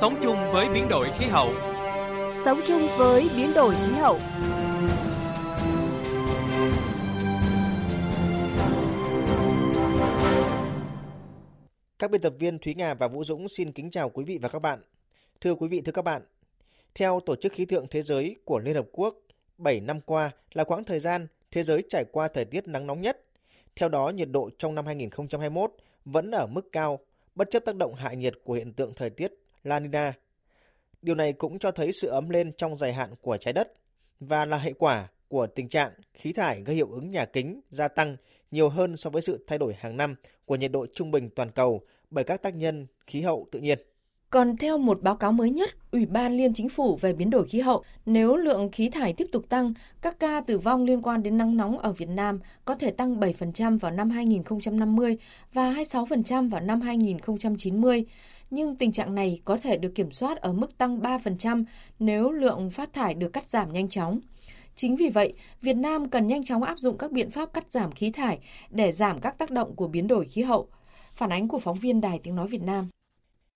[0.00, 1.48] Sống chung với biến đổi khí hậu.
[2.44, 4.18] Sống chung với biến đổi khí hậu.
[11.98, 14.48] Các biên tập viên Thúy Nga và Vũ Dũng xin kính chào quý vị và
[14.48, 14.82] các bạn.
[15.40, 16.22] Thưa quý vị, thưa các bạn,
[16.94, 19.14] theo Tổ chức Khí tượng Thế giới của Liên Hợp Quốc,
[19.58, 23.00] 7 năm qua là quãng thời gian thế giới trải qua thời tiết nắng nóng
[23.00, 23.24] nhất.
[23.76, 25.72] Theo đó, nhiệt độ trong năm 2021
[26.04, 26.98] vẫn ở mức cao,
[27.34, 29.34] bất chấp tác động hạ nhiệt của hiện tượng thời tiết
[29.64, 30.12] La Nina.
[31.02, 33.72] Điều này cũng cho thấy sự ấm lên trong dài hạn của trái đất
[34.20, 37.88] và là hệ quả của tình trạng khí thải gây hiệu ứng nhà kính gia
[37.88, 38.16] tăng
[38.50, 41.50] nhiều hơn so với sự thay đổi hàng năm của nhiệt độ trung bình toàn
[41.50, 43.78] cầu bởi các tác nhân khí hậu tự nhiên.
[44.30, 47.46] Còn theo một báo cáo mới nhất, Ủy ban Liên Chính phủ về biến đổi
[47.46, 51.22] khí hậu, nếu lượng khí thải tiếp tục tăng, các ca tử vong liên quan
[51.22, 55.16] đến nắng nóng ở Việt Nam có thể tăng 7% vào năm 2050
[55.52, 58.04] và 26% vào năm 2090.
[58.50, 61.64] Nhưng tình trạng này có thể được kiểm soát ở mức tăng 3%
[61.98, 64.20] nếu lượng phát thải được cắt giảm nhanh chóng.
[64.76, 67.92] Chính vì vậy, Việt Nam cần nhanh chóng áp dụng các biện pháp cắt giảm
[67.92, 68.38] khí thải
[68.70, 70.68] để giảm các tác động của biến đổi khí hậu.
[71.14, 72.88] Phản ánh của phóng viên Đài Tiếng Nói Việt Nam.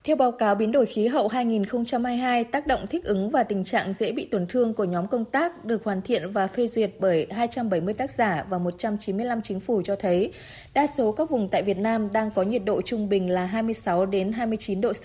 [0.04, 3.92] Theo báo cáo biến đổi khí hậu 2022, tác động thích ứng và tình trạng
[3.92, 7.26] dễ bị tổn thương của nhóm công tác được hoàn thiện và phê duyệt bởi
[7.30, 10.32] 270 tác giả và 195 chính phủ cho thấy
[10.74, 14.06] đa số các vùng tại Việt Nam đang có nhiệt độ trung bình là 26
[14.06, 15.04] đến 29 độ C,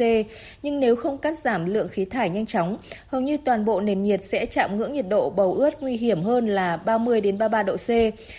[0.64, 4.04] nhưng nếu không cắt giảm lượng khí thải nhanh chóng, hầu như toàn bộ nền
[4.04, 7.64] nhiệt sẽ chạm ngưỡng nhiệt độ bầu ướt nguy hiểm hơn là 30 đến 33
[7.64, 7.90] độ C,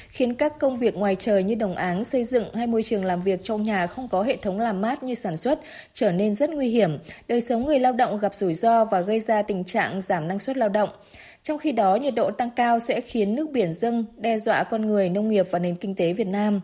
[0.08, 3.20] khiến các công việc ngoài trời như đồng áng, xây dựng hay môi trường làm
[3.20, 5.60] việc trong nhà không có hệ thống làm mát như sản xuất
[5.94, 9.00] trở nên rất rất nguy hiểm, đời sống người lao động gặp rủi ro và
[9.00, 10.88] gây ra tình trạng giảm năng suất lao động.
[11.42, 14.86] Trong khi đó, nhiệt độ tăng cao sẽ khiến nước biển dâng, đe dọa con
[14.86, 16.60] người, nông nghiệp và nền kinh tế Việt Nam.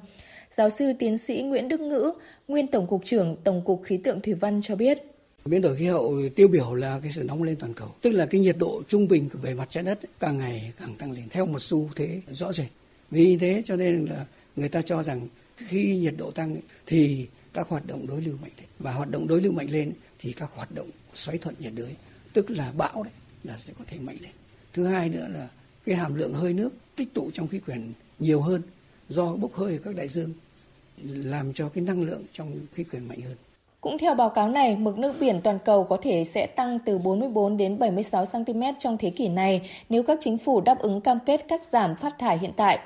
[0.51, 2.13] Giáo sư tiến sĩ Nguyễn Đức Ngữ,
[2.49, 4.99] nguyên Tổng cục trưởng Tổng cục Khí tượng Thủy văn cho biết.
[5.45, 8.27] Biến đổi khí hậu tiêu biểu là cái sự nóng lên toàn cầu, tức là
[8.27, 11.25] cái nhiệt độ trung bình của bề mặt trái đất càng ngày càng tăng lên
[11.31, 12.67] theo một xu thế rõ rệt.
[13.11, 14.25] Vì thế cho nên là
[14.57, 16.57] người ta cho rằng khi nhiệt độ tăng
[16.87, 18.67] thì các hoạt động đối lưu mạnh lên.
[18.79, 21.95] Và hoạt động đối lưu mạnh lên thì các hoạt động xoáy thuận nhiệt đới
[22.33, 23.13] tức là bão đấy
[23.45, 24.33] là sẽ có thể mạnh lên.
[24.73, 25.49] Thứ hai nữa là
[25.87, 28.63] cái hàm lượng hơi nước tích tụ trong khí quyển nhiều hơn
[29.09, 30.33] do bốc hơi ở các đại dương
[31.05, 33.37] làm cho cái năng lượng trong khí quyển mạnh hơn.
[33.81, 36.99] Cũng theo báo cáo này, mực nước biển toàn cầu có thể sẽ tăng từ
[36.99, 41.19] 44 đến 76 cm trong thế kỷ này nếu các chính phủ đáp ứng cam
[41.27, 42.79] kết cắt giảm phát thải hiện tại.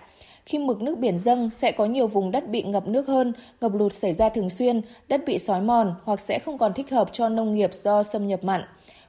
[0.48, 3.74] Khi mực nước biển dâng sẽ có nhiều vùng đất bị ngập nước hơn, ngập
[3.74, 7.08] lụt xảy ra thường xuyên, đất bị sói mòn hoặc sẽ không còn thích hợp
[7.12, 8.62] cho nông nghiệp do xâm nhập mặn.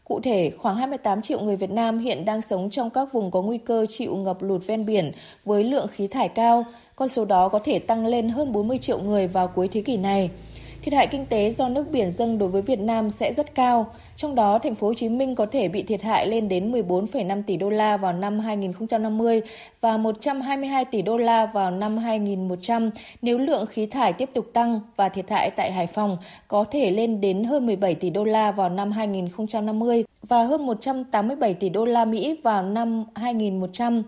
[0.04, 3.42] Cụ thể, khoảng 28 triệu người Việt Nam hiện đang sống trong các vùng có
[3.42, 5.12] nguy cơ chịu ngập lụt ven biển
[5.46, 6.66] với lượng khí thải cao.
[6.96, 9.98] Con số đó có thể tăng lên hơn 40 triệu người vào cuối thế kỷ
[9.98, 10.30] này.
[10.82, 13.92] Thiệt hại kinh tế do nước biển dâng đối với Việt Nam sẽ rất cao,
[14.16, 17.44] trong đó thành phố Hồ Chí Minh có thể bị thiệt hại lên đến 14,5
[17.44, 19.42] tỷ đô la vào năm 2050
[19.82, 22.90] và 122 tỷ đô la vào năm 2100
[23.22, 26.18] nếu lượng khí thải tiếp tục tăng và thiệt hại tại Hải Phòng
[26.48, 31.54] có thể lên đến hơn 17 tỷ đô la vào năm 2050 và hơn 187
[31.54, 34.04] tỷ đô la Mỹ vào năm 2100.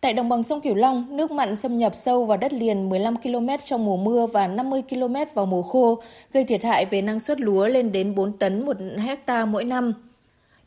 [0.00, 3.16] Tại đồng bằng sông Cửu Long, nước mặn xâm nhập sâu vào đất liền 15
[3.16, 6.02] km trong mùa mưa và 50 km vào mùa khô,
[6.32, 9.94] gây thiệt hại về năng suất lúa lên đến 4 tấn một hecta mỗi năm.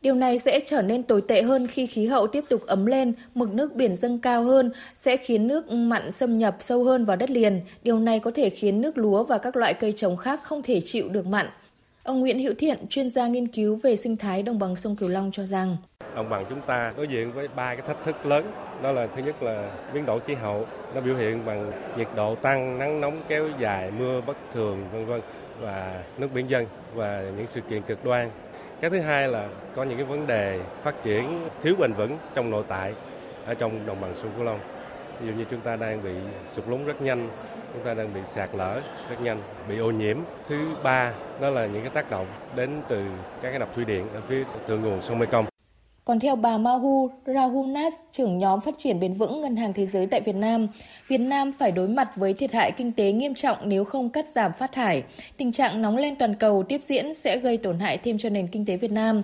[0.01, 3.13] Điều này sẽ trở nên tồi tệ hơn khi khí hậu tiếp tục ấm lên,
[3.35, 7.17] mực nước biển dâng cao hơn, sẽ khiến nước mặn xâm nhập sâu hơn vào
[7.17, 7.61] đất liền.
[7.83, 10.81] Điều này có thể khiến nước lúa và các loại cây trồng khác không thể
[10.81, 11.47] chịu được mặn.
[12.03, 15.09] Ông Nguyễn Hữu Thiện, chuyên gia nghiên cứu về sinh thái đồng bằng sông Cửu
[15.09, 15.77] Long cho rằng
[16.15, 18.51] đồng bằng chúng ta đối diện với ba cái thách thức lớn.
[18.81, 20.65] Đó là thứ nhất là biến đổi khí hậu
[20.95, 25.05] nó biểu hiện bằng nhiệt độ tăng nắng nóng kéo dài mưa bất thường vân
[25.05, 25.21] vân
[25.61, 28.29] và nước biển dân và những sự kiện cực đoan.
[28.81, 32.51] Cái thứ hai là có những cái vấn đề phát triển thiếu bền vững trong
[32.51, 32.93] nội tại
[33.45, 34.59] ở trong đồng bằng sông cửu long
[35.19, 36.11] ví dụ như chúng ta đang bị
[36.55, 37.29] sụt lún rất nhanh
[37.73, 41.65] chúng ta đang bị sạt lở rất nhanh bị ô nhiễm thứ ba đó là
[41.65, 43.05] những cái tác động đến từ
[43.41, 45.45] các cái đập thủy điện ở phía thượng nguồn sông mekong
[46.05, 50.07] còn theo bà Mahu Rahunas, trưởng nhóm phát triển bền vững Ngân hàng Thế giới
[50.07, 50.67] tại Việt Nam,
[51.07, 54.27] Việt Nam phải đối mặt với thiệt hại kinh tế nghiêm trọng nếu không cắt
[54.27, 55.03] giảm phát thải.
[55.37, 58.47] Tình trạng nóng lên toàn cầu tiếp diễn sẽ gây tổn hại thêm cho nền
[58.47, 59.23] kinh tế Việt Nam.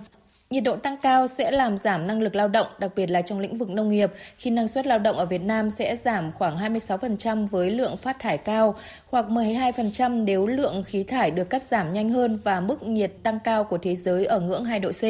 [0.54, 3.40] Nhiệt độ tăng cao sẽ làm giảm năng lực lao động, đặc biệt là trong
[3.40, 6.56] lĩnh vực nông nghiệp, khi năng suất lao động ở Việt Nam sẽ giảm khoảng
[6.56, 8.74] 26% với lượng phát thải cao,
[9.10, 13.38] hoặc 12% nếu lượng khí thải được cắt giảm nhanh hơn và mức nhiệt tăng
[13.44, 15.02] cao của thế giới ở ngưỡng 2 độ C.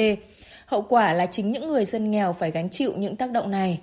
[0.67, 3.79] Hậu quả là chính những người dân nghèo phải gánh chịu những tác động này.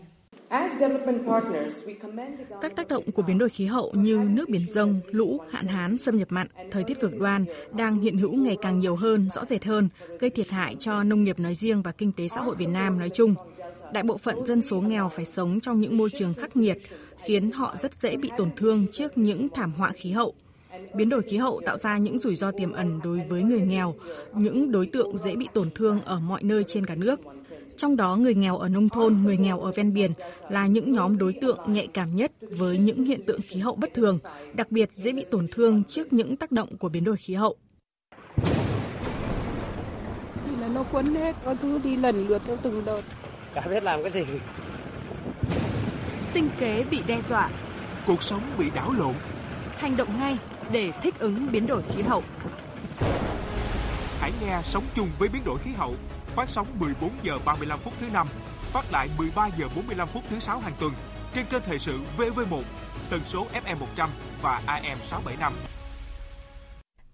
[2.61, 5.97] Các tác động của biến đổi khí hậu như nước biển dâng, lũ, hạn hán,
[5.97, 9.45] xâm nhập mặn, thời tiết cực đoan đang hiện hữu ngày càng nhiều hơn, rõ
[9.45, 9.89] rệt hơn,
[10.19, 12.99] gây thiệt hại cho nông nghiệp nói riêng và kinh tế xã hội Việt Nam
[12.99, 13.35] nói chung.
[13.93, 16.77] Đại bộ phận dân số nghèo phải sống trong những môi trường khắc nghiệt,
[17.23, 20.33] khiến họ rất dễ bị tổn thương trước những thảm họa khí hậu.
[20.93, 23.93] Biến đổi khí hậu tạo ra những rủi ro tiềm ẩn đối với người nghèo,
[24.33, 27.19] những đối tượng dễ bị tổn thương ở mọi nơi trên cả nước.
[27.77, 30.11] Trong đó người nghèo ở nông thôn, người nghèo ở ven biển
[30.49, 33.93] là những nhóm đối tượng nhạy cảm nhất với những hiện tượng khí hậu bất
[33.93, 34.19] thường,
[34.53, 37.55] đặc biệt dễ bị tổn thương trước những tác động của biến đổi khí hậu.
[40.45, 43.01] Thì là nó quấn hết, có thứ đi lần lượt theo từng đợt.
[43.53, 44.21] Cả biết làm cái gì.
[46.21, 47.49] Sinh kế bị đe dọa.
[48.07, 49.13] Cuộc sống bị đảo lộn.
[49.77, 50.37] Hành động ngay
[50.71, 52.23] để thích ứng biến đổi khí hậu.
[54.19, 55.95] Hãy nghe Sống chung với biến đổi khí hậu
[56.37, 58.27] phát sóng 14 giờ 35 phút thứ năm,
[58.59, 60.93] phát lại 13 giờ 45 phút thứ sáu hàng tuần
[61.33, 62.61] trên kênh thời sự VV1,
[63.09, 64.09] tần số FM 100
[64.41, 65.53] và AM 675.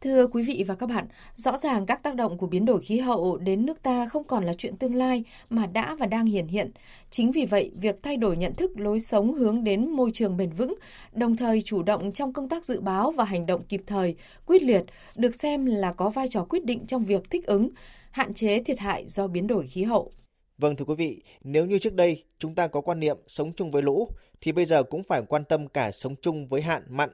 [0.01, 1.05] Thưa quý vị và các bạn,
[1.35, 4.43] rõ ràng các tác động của biến đổi khí hậu đến nước ta không còn
[4.43, 6.71] là chuyện tương lai mà đã và đang hiển hiện.
[7.11, 10.49] Chính vì vậy, việc thay đổi nhận thức lối sống hướng đến môi trường bền
[10.49, 10.75] vững,
[11.13, 14.15] đồng thời chủ động trong công tác dự báo và hành động kịp thời,
[14.45, 14.83] quyết liệt,
[15.15, 17.69] được xem là có vai trò quyết định trong việc thích ứng,
[18.13, 20.11] hạn chế thiệt hại do biến đổi khí hậu.
[20.57, 23.71] Vâng thưa quý vị, nếu như trước đây chúng ta có quan niệm sống chung
[23.71, 24.09] với lũ,
[24.41, 27.09] thì bây giờ cũng phải quan tâm cả sống chung với hạn mặn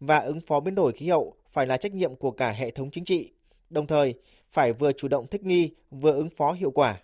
[0.00, 2.90] và ứng phó biến đổi khí hậu phải là trách nhiệm của cả hệ thống
[2.90, 3.32] chính trị,
[3.70, 4.14] đồng thời
[4.52, 7.00] phải vừa chủ động thích nghi, vừa ứng phó hiệu quả.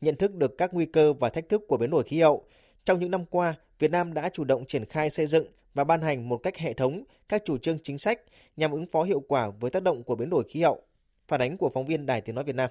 [0.00, 2.44] Nhận thức được các nguy cơ và thách thức của biến đổi khí hậu,
[2.84, 6.02] trong những năm qua, Việt Nam đã chủ động triển khai xây dựng và ban
[6.02, 8.20] hành một cách hệ thống các chủ trương chính sách
[8.56, 10.82] nhằm ứng phó hiệu quả với tác động của biến đổi khí hậu.
[11.28, 12.70] Phản ánh của phóng viên Đài Tiếng Nói Việt Nam.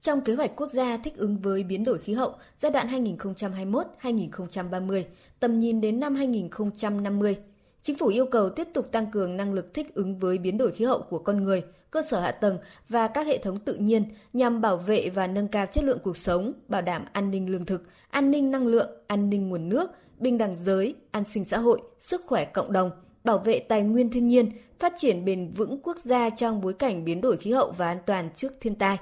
[0.00, 5.04] Trong kế hoạch quốc gia thích ứng với biến đổi khí hậu giai đoạn 2021-2030,
[5.40, 7.36] tầm nhìn đến năm 2050,
[7.82, 10.72] Chính phủ yêu cầu tiếp tục tăng cường năng lực thích ứng với biến đổi
[10.72, 12.58] khí hậu của con người, cơ sở hạ tầng
[12.88, 16.16] và các hệ thống tự nhiên nhằm bảo vệ và nâng cao chất lượng cuộc
[16.16, 19.90] sống, bảo đảm an ninh lương thực, an ninh năng lượng, an ninh nguồn nước,
[20.18, 22.90] bình đẳng giới, an sinh xã hội, sức khỏe cộng đồng,
[23.24, 27.04] bảo vệ tài nguyên thiên nhiên, phát triển bền vững quốc gia trong bối cảnh
[27.04, 28.98] biến đổi khí hậu và an toàn trước thiên tai.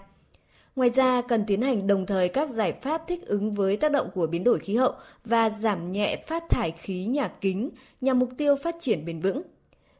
[0.76, 4.08] Ngoài ra, cần tiến hành đồng thời các giải pháp thích ứng với tác động
[4.14, 4.92] của biến đổi khí hậu
[5.24, 7.70] và giảm nhẹ phát thải khí nhà kính
[8.00, 9.42] nhằm mục tiêu phát triển bền vững.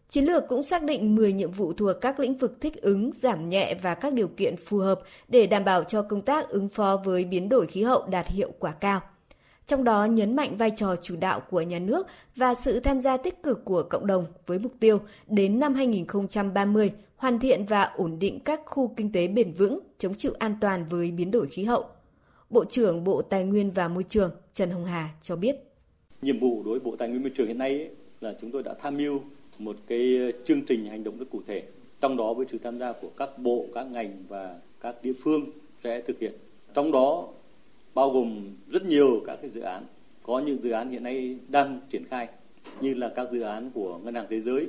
[0.08, 3.48] Chiến lược cũng xác định 10 nhiệm vụ thuộc các lĩnh vực thích ứng, giảm
[3.48, 6.96] nhẹ và các điều kiện phù hợp để đảm bảo cho công tác ứng phó
[7.04, 9.00] với biến đổi khí hậu đạt hiệu quả cao.
[9.68, 12.06] Trong đó nhấn mạnh vai trò chủ đạo của nhà nước
[12.36, 16.92] và sự tham gia tích cực của cộng đồng với mục tiêu đến năm 2030
[17.16, 20.84] hoàn thiện và ổn định các khu kinh tế bền vững, chống chịu an toàn
[20.90, 21.84] với biến đổi khí hậu.
[22.50, 25.56] Bộ trưởng Bộ Tài nguyên và Môi trường Trần Hồng Hà cho biết.
[26.22, 27.90] Nhiệm vụ đối với Bộ Tài nguyên Môi trường hiện nay ấy,
[28.20, 29.20] là chúng tôi đã tham mưu
[29.58, 31.62] một cái chương trình hành động rất cụ thể,
[31.98, 35.44] trong đó với sự tham gia của các bộ, các ngành và các địa phương
[35.78, 36.32] sẽ thực hiện.
[36.74, 37.28] Trong đó
[37.98, 39.84] bao gồm rất nhiều các cái dự án,
[40.22, 42.28] có những dự án hiện nay đang triển khai
[42.80, 44.66] như là các dự án của Ngân hàng Thế giới,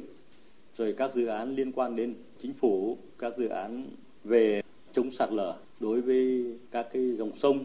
[0.75, 3.85] rồi các dự án liên quan đến chính phủ các dự án
[4.23, 4.61] về
[4.93, 7.63] chống sạt lở đối với các cái dòng sông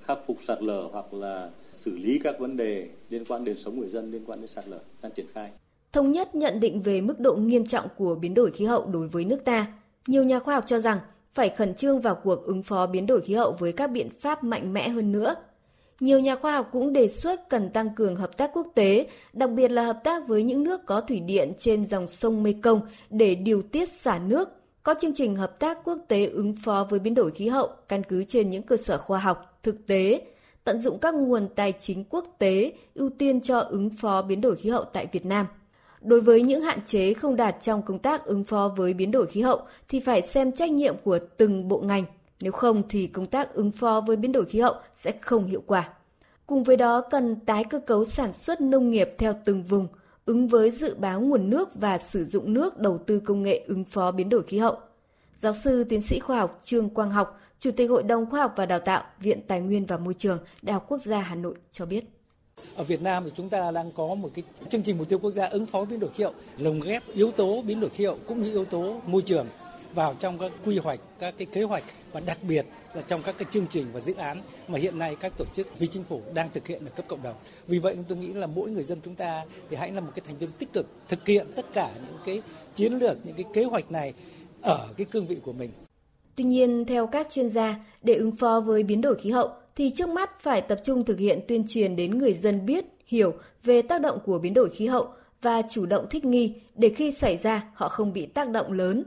[0.00, 3.80] khắc phục sạt lở hoặc là xử lý các vấn đề liên quan đến sống
[3.80, 5.50] người dân liên quan đến sạt lở đang triển khai.
[5.92, 9.08] Thống nhất nhận định về mức độ nghiêm trọng của biến đổi khí hậu đối
[9.08, 9.72] với nước ta.
[10.06, 10.98] Nhiều nhà khoa học cho rằng
[11.34, 14.44] phải khẩn trương vào cuộc ứng phó biến đổi khí hậu với các biện pháp
[14.44, 15.34] mạnh mẽ hơn nữa.
[16.00, 19.50] Nhiều nhà khoa học cũng đề xuất cần tăng cường hợp tác quốc tế, đặc
[19.50, 22.80] biệt là hợp tác với những nước có thủy điện trên dòng sông Mekong
[23.10, 24.48] để điều tiết xả nước,
[24.82, 28.02] có chương trình hợp tác quốc tế ứng phó với biến đổi khí hậu căn
[28.02, 30.22] cứ trên những cơ sở khoa học, thực tế,
[30.64, 34.56] tận dụng các nguồn tài chính quốc tế ưu tiên cho ứng phó biến đổi
[34.56, 35.46] khí hậu tại Việt Nam.
[36.00, 39.26] Đối với những hạn chế không đạt trong công tác ứng phó với biến đổi
[39.26, 42.04] khí hậu thì phải xem trách nhiệm của từng bộ ngành,
[42.40, 45.62] nếu không thì công tác ứng phó với biến đổi khí hậu sẽ không hiệu
[45.66, 45.88] quả.
[46.46, 49.88] Cùng với đó cần tái cơ cấu sản xuất nông nghiệp theo từng vùng,
[50.26, 53.84] ứng với dự báo nguồn nước và sử dụng nước đầu tư công nghệ ứng
[53.84, 54.76] phó biến đổi khí hậu.
[55.36, 58.52] Giáo sư tiến sĩ khoa học Trương Quang Học, Chủ tịch Hội đồng Khoa học
[58.56, 61.54] và Đào tạo, Viện Tài nguyên và Môi trường, Đại học Quốc gia Hà Nội
[61.72, 62.04] cho biết.
[62.78, 65.30] Ở Việt Nam thì chúng ta đang có một cái chương trình mục tiêu quốc
[65.30, 68.18] gia ứng phó biến đổi khí hậu, lồng ghép yếu tố biến đổi khí hậu
[68.26, 69.46] cũng như yếu tố môi trường
[69.94, 73.34] vào trong các quy hoạch, các cái kế hoạch và đặc biệt là trong các
[73.38, 76.22] cái chương trình và dự án mà hiện nay các tổ chức phi chính phủ
[76.34, 77.34] đang thực hiện ở cấp cộng đồng.
[77.66, 80.22] Vì vậy tôi nghĩ là mỗi người dân chúng ta thì hãy là một cái
[80.26, 82.42] thành viên tích cực thực hiện tất cả những cái
[82.76, 84.12] chiến lược, những cái kế hoạch này
[84.62, 85.70] ở cái cương vị của mình.
[86.36, 89.90] Tuy nhiên, theo các chuyên gia, để ứng phó với biến đổi khí hậu thì
[89.90, 93.82] trước mắt phải tập trung thực hiện tuyên truyền đến người dân biết, hiểu về
[93.82, 95.08] tác động của biến đổi khí hậu
[95.42, 99.04] và chủ động thích nghi để khi xảy ra họ không bị tác động lớn.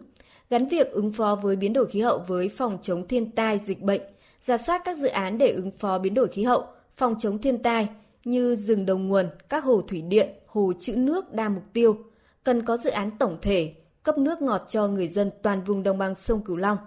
[0.50, 3.82] Gắn việc ứng phó với biến đổi khí hậu với phòng chống thiên tai, dịch
[3.82, 4.02] bệnh,
[4.44, 6.64] giả soát các dự án để ứng phó biến đổi khí hậu,
[6.98, 7.88] phòng chống thiên tai
[8.26, 11.98] như rừng đầu nguồn, các hồ thủy điện, hồ trữ nước đa mục tiêu.
[12.44, 13.74] Cần có dự án tổng thể,
[14.04, 16.78] cấp nước ngọt cho người dân toàn vùng đồng bằng sông Cửu Long.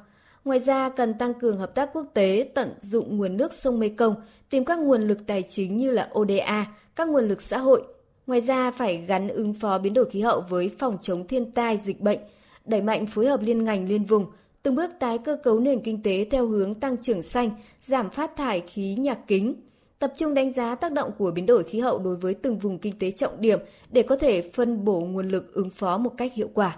[0.44, 4.14] Ngoài ra, cần tăng cường hợp tác quốc tế, tận dụng nguồn nước sông Mekong,
[4.50, 7.82] tìm các nguồn lực tài chính như là ODA, các nguồn lực xã hội.
[8.26, 11.80] Ngoài ra, phải gắn ứng phó biến đổi khí hậu với phòng chống thiên tai,
[11.84, 12.18] dịch bệnh,
[12.64, 14.26] đẩy mạnh phối hợp liên ngành liên vùng,
[14.62, 17.50] từng bước tái cơ cấu nền kinh tế theo hướng tăng trưởng xanh,
[17.84, 19.54] giảm phát thải khí nhà kính,
[19.98, 22.78] tập trung đánh giá tác động của biến đổi khí hậu đối với từng vùng
[22.78, 23.58] kinh tế trọng điểm
[23.90, 26.76] để có thể phân bổ nguồn lực ứng phó một cách hiệu quả.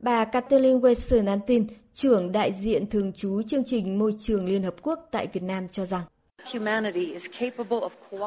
[0.00, 4.74] Bà Kathleen Wilson Antin, trưởng đại diện thường trú chương trình môi trường Liên Hợp
[4.82, 6.02] Quốc tại Việt Nam cho rằng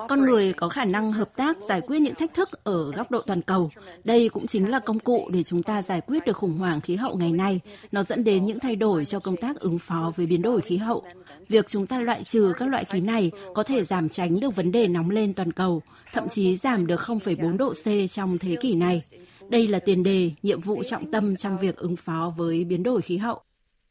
[0.10, 3.22] con người có khả năng hợp tác giải quyết những thách thức ở góc độ
[3.22, 3.72] toàn cầu.
[4.04, 6.96] Đây cũng chính là công cụ để chúng ta giải quyết được khủng hoảng khí
[6.96, 7.60] hậu ngày nay.
[7.92, 10.78] Nó dẫn đến những thay đổi cho công tác ứng phó với biến đổi khí
[10.78, 11.04] hậu.
[11.48, 14.72] Việc chúng ta loại trừ các loại khí này có thể giảm tránh được vấn
[14.72, 15.82] đề nóng lên toàn cầu,
[16.14, 19.02] thậm chí giảm được 0,4 độ C trong thế kỷ này.
[19.50, 23.02] Đây là tiền đề, nhiệm vụ trọng tâm trong việc ứng phó với biến đổi
[23.02, 23.42] khí hậu.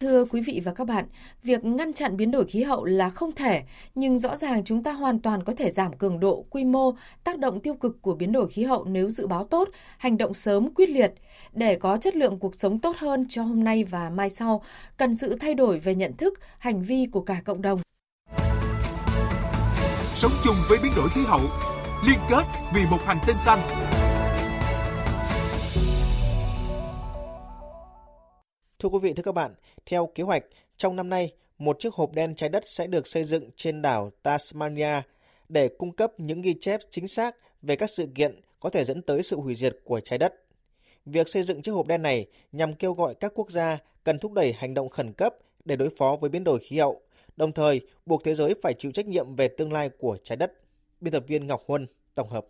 [0.05, 1.05] Thưa quý vị và các bạn,
[1.43, 3.63] việc ngăn chặn biến đổi khí hậu là không thể,
[3.95, 6.93] nhưng rõ ràng chúng ta hoàn toàn có thể giảm cường độ, quy mô,
[7.25, 9.69] tác động tiêu cực của biến đổi khí hậu nếu dự báo tốt,
[9.99, 11.13] hành động sớm, quyết liệt.
[11.53, 14.63] Để có chất lượng cuộc sống tốt hơn cho hôm nay và mai sau,
[14.97, 17.81] cần sự thay đổi về nhận thức, hành vi của cả cộng đồng.
[20.15, 21.41] Sống chung với biến đổi khí hậu,
[22.07, 22.43] liên kết
[22.75, 23.84] vì một hành tinh xanh.
[28.85, 29.55] Thưa quý vị, thưa các bạn,
[29.87, 30.45] theo kế hoạch,
[30.77, 34.11] trong năm nay, một chiếc hộp đen trái đất sẽ được xây dựng trên đảo
[34.23, 35.03] Tasmania
[35.49, 39.03] để cung cấp những ghi chép chính xác về các sự kiện có thể dẫn
[39.03, 40.35] tới sự hủy diệt của trái đất.
[41.07, 44.33] Việc xây dựng chiếc hộp đen này nhằm kêu gọi các quốc gia cần thúc
[44.33, 47.01] đẩy hành động khẩn cấp để đối phó với biến đổi khí hậu,
[47.37, 50.53] đồng thời buộc thế giới phải chịu trách nhiệm về tương lai của trái đất.
[51.01, 52.47] Biên tập viên Ngọc Huân tổng hợp.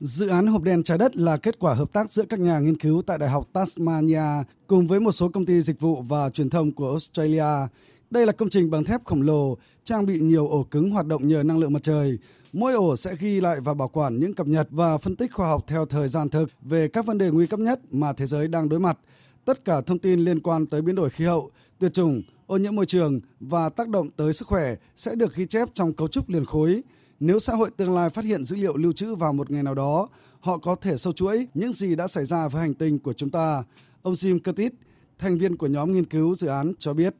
[0.00, 2.76] Dự án hộp đèn trái đất là kết quả hợp tác giữa các nhà nghiên
[2.76, 6.50] cứu tại Đại học Tasmania cùng với một số công ty dịch vụ và truyền
[6.50, 7.68] thông của Australia.
[8.10, 11.28] Đây là công trình bằng thép khổng lồ, trang bị nhiều ổ cứng hoạt động
[11.28, 12.18] nhờ năng lượng mặt trời.
[12.52, 15.48] Mỗi ổ sẽ ghi lại và bảo quản những cập nhật và phân tích khoa
[15.48, 18.48] học theo thời gian thực về các vấn đề nguy cấp nhất mà thế giới
[18.48, 18.98] đang đối mặt.
[19.44, 22.74] Tất cả thông tin liên quan tới biến đổi khí hậu, tuyệt chủng, ô nhiễm
[22.74, 26.28] môi trường và tác động tới sức khỏe sẽ được ghi chép trong cấu trúc
[26.28, 26.82] liền khối.
[27.20, 29.74] Nếu xã hội tương lai phát hiện dữ liệu lưu trữ vào một ngày nào
[29.74, 30.08] đó,
[30.40, 33.30] họ có thể sâu chuỗi những gì đã xảy ra với hành tinh của chúng
[33.30, 33.64] ta.
[34.02, 34.72] Ông Jim Curtis,
[35.18, 37.14] thành viên của nhóm nghiên cứu dự án cho biết.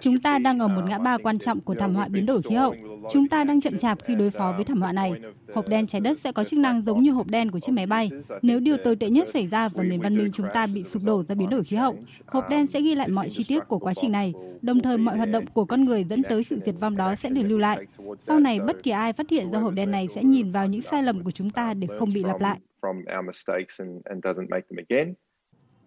[0.00, 2.54] Chúng ta đang ở một ngã ba quan trọng của thảm họa biến đổi khí
[2.54, 2.74] hậu.
[3.12, 5.12] Chúng ta đang chậm chạp khi đối phó với thảm họa này.
[5.54, 7.86] Hộp đen trái đất sẽ có chức năng giống như hộp đen của chiếc máy
[7.86, 8.10] bay.
[8.42, 11.02] Nếu điều tồi tệ nhất xảy ra và nền văn minh chúng ta bị sụp
[11.04, 11.96] đổ do biến đổi khí hậu,
[12.26, 14.32] hộp đen sẽ ghi lại mọi chi tiết của quá trình này.
[14.62, 17.28] Đồng thời, mọi hoạt động của con người dẫn tới sự diệt vong đó sẽ
[17.28, 17.84] được lưu lại.
[18.26, 20.80] Sau này, bất kỳ ai phát hiện ra hộp đen này sẽ nhìn vào những
[20.82, 22.58] sai lầm của chúng ta để không bị lặp lại.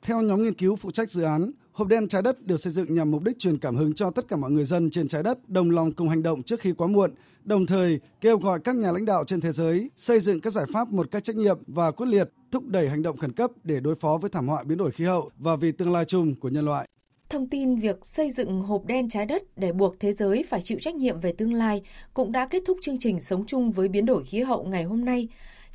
[0.02, 2.96] Theo nhóm nghiên cứu phụ trách dự án, hộp đen trái đất được xây dựng
[2.96, 5.50] nhằm mục đích truyền cảm hứng cho tất cả mọi người dân trên trái đất
[5.50, 7.12] đồng lòng cùng hành động trước khi quá muộn,
[7.44, 10.66] đồng thời kêu gọi các nhà lãnh đạo trên thế giới xây dựng các giải
[10.74, 13.80] pháp một cách trách nhiệm và quyết liệt, thúc đẩy hành động khẩn cấp để
[13.80, 16.50] đối phó với thảm họa biến đổi khí hậu và vì tương lai chung của
[16.50, 16.88] nhân loại.
[17.30, 20.78] Thông tin việc xây dựng hộp đen trái đất để buộc thế giới phải chịu
[20.82, 21.82] trách nhiệm về tương lai
[22.14, 25.06] cũng đã kết thúc chương trình Sống chung với biến đổi khí hậu ngày hôm
[25.06, 25.28] nay.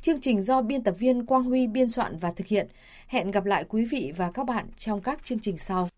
[0.07, 2.67] Chương trình do biên tập viên Quang Huy biên soạn và thực hiện.
[3.07, 5.89] Hẹn gặp lại quý vị và các bạn trong các chương trình sau.